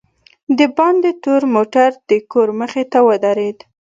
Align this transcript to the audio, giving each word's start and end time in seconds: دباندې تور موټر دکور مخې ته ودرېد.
دباندې 0.59 1.11
تور 1.23 1.41
موټر 1.53 1.89
دکور 2.09 2.47
مخې 2.59 2.83
ته 2.91 2.99
ودرېد. 3.07 3.57